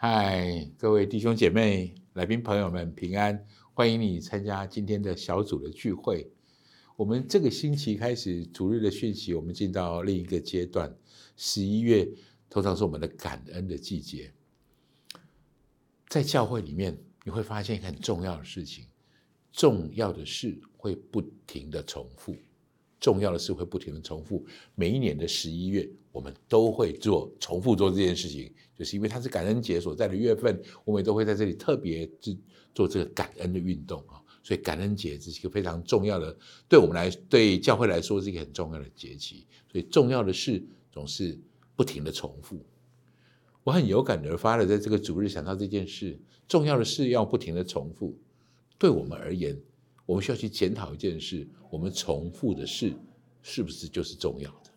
[0.00, 3.44] 嗨，各位弟兄姐妹、来宾朋友们平安！
[3.74, 6.30] 欢迎你参加今天的小组的聚会。
[6.94, 10.96] 我们这个星期开始主日的讯息，我们进到另一个阶段。
[11.36, 12.08] 十一月
[12.48, 14.32] 通常是我们的感恩的季节，
[16.06, 18.86] 在教会里面你会发现一个很重要的事情：
[19.50, 22.36] 重要的事会不停的重复。
[23.00, 24.44] 重要的事会不停的重复，
[24.74, 32.34] 每一年的十一月，我们都会做重复做这件事情，就是因为它是感恩节所在的月份，我们都会在这里特别做
[32.74, 34.20] 做这个感恩的运动啊。
[34.42, 36.34] 所以感恩节这是一个非常重要的，
[36.68, 39.46] 对我们来对教会来说是一个很重要的节气。
[39.70, 41.38] 所以重要的事总是
[41.76, 42.58] 不停的重复。
[43.62, 46.18] 我很有感而发的在这个主日想到这件事，
[46.48, 48.16] 重要的事要不停的重复，
[48.78, 49.60] 对我们而言。
[50.08, 52.94] 我们需要去检讨一件事：我们重复的事
[53.42, 54.70] 是不是就是重要的？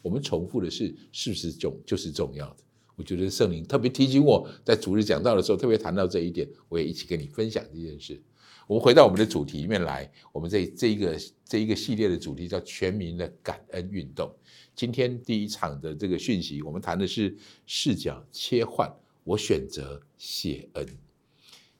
[0.00, 2.62] 我们重复的事是不是重就是重要的？
[2.94, 8.22] 我觉得圣灵特别提醒我在主日讲道的时候，特别谈到这一点，我也一起跟你分享这件事。
[8.68, 14.32] 我们回到我们的主题里面来，我们这这一个这一个系列的主题叫全民的感恩运动。
[14.76, 18.88] 今天第一场的这个讯息，我们谈的是视角切换。
[19.24, 20.86] 我选择谢恩，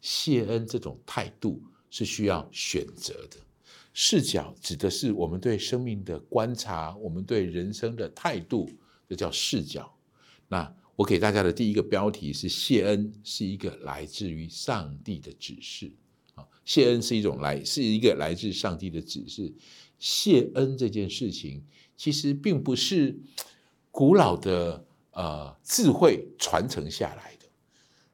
[0.00, 1.62] 谢恩这种态度。
[1.90, 3.36] 是需要选择的
[3.92, 8.70] 视角，指的是我们对生命的观察，我们对人生的态度，
[9.08, 9.92] 这叫视角。
[10.48, 15.90] 那我给大家的第一个标题是：谢恩是一个来自于上帝的指示
[16.34, 16.46] 啊！
[16.64, 19.52] 谢恩是一种来，是一个来自上帝的指示。
[19.98, 21.64] 谢恩这件事情，
[21.96, 23.18] 其实并不是
[23.90, 27.46] 古老的呃智慧传承下来的。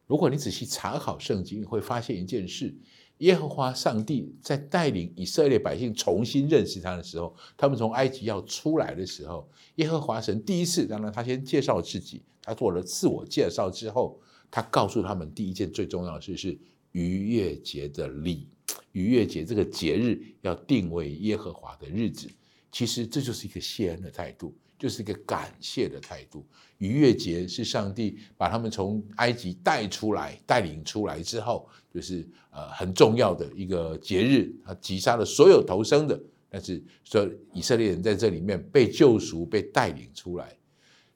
[0.06, 2.74] 如果你仔细查考圣经，会发现一件事。
[3.18, 16.58] 耶和华上帝在带领以色列百姓重新认识他的时候，他们从埃及要出来的时候，耶和华神第一次，当然他先介绍自己，他做了自我介绍之后，他告诉他们第一件最重要的事是
[16.92, 18.48] 逾越节的礼，
[18.92, 22.28] 逾越节这个节日要定为耶和华的日子，
[22.70, 24.54] 其实这就是一个谢恩的态度。
[24.78, 26.46] 就是一个感谢的态度。
[26.78, 34.54] 逾越节是上帝把他们从埃及带出来、带领出来之后，就是呃很重要的一个节日。
[34.64, 36.20] 他击杀了所有投生的，
[36.50, 40.54] 但是说以色列人在这里面被救赎、被带领出来，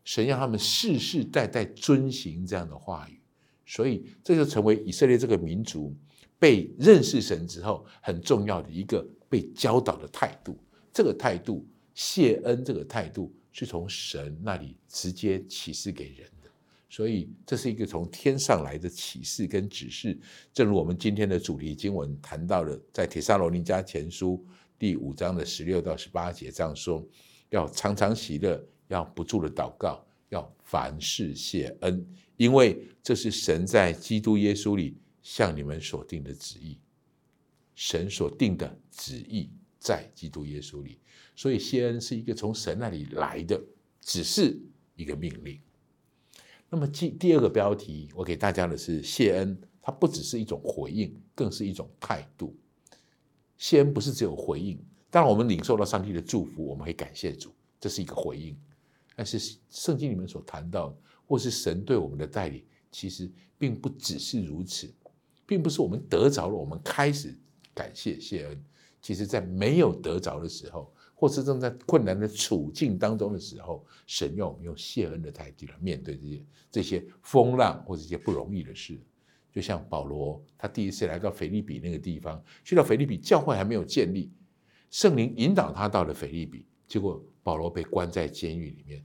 [0.02, 3.20] 神让他们世世代代遵行这样的话语，
[3.66, 5.94] 所以这就成为以色列这个民族
[6.38, 10.56] 被认识神之后很重要的一个被教导的态度。
[10.90, 13.30] 这个态度，谢恩这个态度。
[13.52, 16.50] 是从神那里直接启示给人的，
[16.88, 20.18] 所以这是一个从天上来的启示跟指示。
[20.52, 24.44] 正如我们今天的主题经文谈到的，在铁沙罗尼迦前书
[24.78, 27.06] 第五章的十六到十八节这样说：
[27.50, 32.06] 要常常喜乐，要不住的祷告，要凡事谢恩，
[32.36, 36.78] 因为这是神在基督耶稣里向你们所定的旨意。
[37.74, 39.50] 神所定的旨意
[39.80, 41.00] 在基督耶稣里。
[41.34, 43.60] 所以谢恩是一个从神那里来的，
[44.00, 44.56] 只是
[44.94, 45.58] 一个命令。
[46.68, 52.56] 那么第第二个标题，我给大家的是谢恩，它不只是一种回应，更是一种态度。
[53.58, 54.78] 谢恩不是只有回应，
[55.10, 58.56] 当然我们领受到上帝的祝福，我们会感谢主，这是一个回应。
[59.16, 64.90] 但是圣经里面所谈到，或是神对我们的带领，其实并不只是如此，
[65.46, 67.36] 并不是我们得着了，我们开始
[67.74, 68.64] 感谢谢恩。
[69.00, 70.92] 其实在没有得着的时候。
[71.12, 78.98] 或是正在困难的处境当中的时候，神要我们用谢恩的态度来面对这些这些风浪或者一些不容易的事。
[79.52, 84.32] 就像保罗，他第一次来到腓利比那个地方，去到腓利比教会还没有建立，
[84.90, 89.04] 圣灵引导他到了腓利比，结果保罗被关在监狱里面。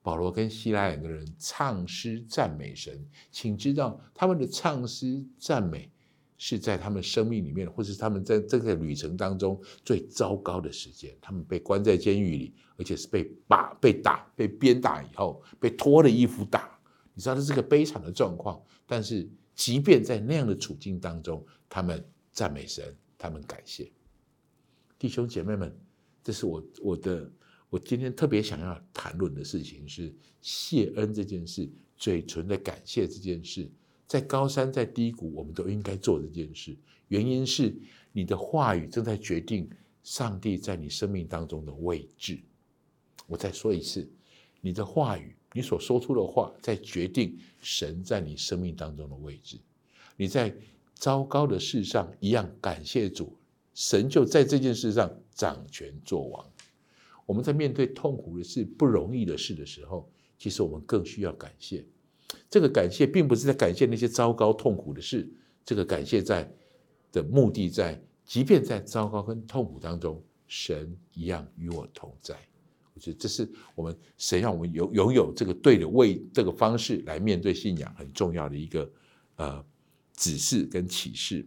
[0.00, 5.90] 保罗跟希拉两个人唱诗赞美神，请知道他们的唱诗赞美。
[6.44, 11.16] 是在他们生命里面，或是他们在这个旅程当中最糟糕的时间。
[11.20, 16.76] 他们被关在监狱里，而且是被打、被打、被鞭打以后，被脱了衣服打。
[17.14, 18.60] 你知道这是个悲惨的状况。
[18.88, 23.92] 但是，即便在那样的处境当中，他们赞美神，他们感谢
[24.98, 25.72] 弟兄姐妹们。
[26.24, 27.30] 这是我我的
[27.70, 33.70] 我今天特别想要谈论的事情是谢恩这件事，嘴唇的感谢这件事。
[34.12, 36.76] 在高山，在低谷，我们都应该做这件事。
[37.08, 37.74] 原因是
[38.12, 39.66] 你的话语正在决定
[40.02, 42.38] 上帝在你生命当中的位置。
[43.26, 44.06] 我再说一次，
[44.60, 49.56] 你的话语，你所说出的话，在决定神在你生命当中的位置。
[50.14, 50.54] 你在
[50.92, 53.34] 糟糕的事上一样感谢主，
[53.72, 56.46] 神就在这件事上掌权作王。
[57.24, 60.06] 我们在面对痛苦的事、不容易的事的时候，
[60.36, 61.82] 其实我们更需要感谢。
[62.50, 65.28] 这个感谢并不是在感谢那些糟糕痛苦的事，
[65.64, 66.50] 这个感谢在
[67.10, 72.36] 的目的在，即便在糟糕跟痛苦当中，神一样与我同在。
[72.94, 78.92] 我觉得这是我们神让我们有拥有这个对的位这个方式来面对信仰很重要的一个
[79.36, 79.64] 呃
[80.14, 81.46] 指示跟启示。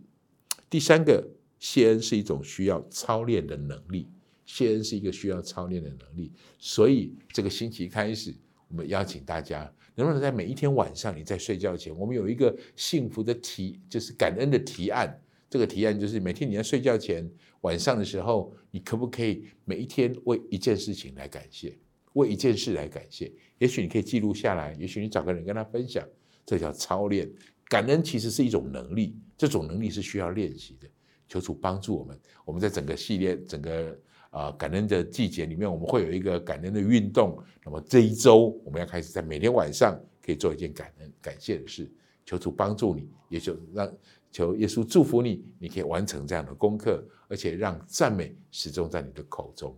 [0.72, 1.24] 第三个，
[1.60, 4.10] 谢恩是一种需要操练的能力，
[4.48, 6.32] 谢恩是一个需要操练的能力。
[6.58, 8.34] 所以这个星期开始，
[8.76, 15.18] 我们邀请大家，能不能在每一天晚上你在睡觉前，我们有一个幸福的提，就是感恩的提案。
[15.50, 17.26] 这个提案就是每天你在睡觉前。
[17.62, 21.74] 晚上的时候，你可不可以每一天为一件事情来感谢，
[22.14, 23.32] 为一件事来感谢？
[23.60, 26.06] 也许你可以记录下来，也许你找个人跟他分享，
[26.46, 27.32] 这叫操练。
[27.70, 30.88] 感恩其实是一种能力，这种能力是需要练习的。
[31.30, 33.98] 求主帮助我们，我们在整个系列、整个
[34.36, 37.42] 啊感恩的季节里面，我们会有一个感恩的运动。
[37.64, 41.90] 那么这一周，我们要开始在每天晚上可以做一件感恩、感谢的事。
[42.26, 43.90] 求主帮助你，也就让。
[44.32, 49.74] 求耶稣祝福你，你可以完成这样的功课，而且让赞美始终在你的口中。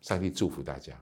[0.00, 0.98] 上帝祝福大家。